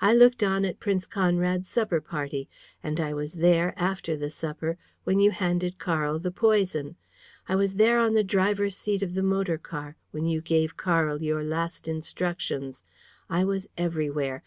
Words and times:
I 0.00 0.14
looked 0.14 0.44
on 0.44 0.64
at 0.64 0.78
Prince 0.78 1.04
Conrad's 1.04 1.68
supper 1.68 2.00
party! 2.00 2.48
And 2.80 3.00
I 3.00 3.12
was 3.12 3.32
there, 3.32 3.74
after 3.76 4.16
the 4.16 4.30
supper, 4.30 4.78
when 5.02 5.18
you 5.18 5.32
handed 5.32 5.80
Karl 5.80 6.20
the 6.20 6.30
poison. 6.30 6.94
I 7.48 7.56
was 7.56 7.74
there, 7.74 7.98
on 7.98 8.14
the 8.14 8.22
driver's 8.22 8.76
seat 8.76 9.02
of 9.02 9.14
the 9.14 9.22
motor 9.24 9.58
car, 9.58 9.96
when 10.12 10.26
you 10.26 10.40
gave 10.40 10.76
Karl 10.76 11.20
your 11.24 11.42
last 11.42 11.88
instructions. 11.88 12.84
I 13.28 13.42
was 13.44 13.66
everywhere! 13.76 14.42